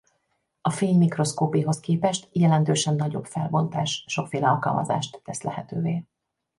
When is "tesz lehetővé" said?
5.23-6.05